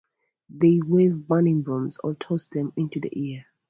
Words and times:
They 0.49 0.79
wave 0.83 1.27
burning 1.27 1.61
brooms 1.61 1.99
or 2.03 2.15
toss 2.15 2.47
them 2.47 2.73
into 2.75 2.99
the 2.99 3.11
air. 3.35 3.45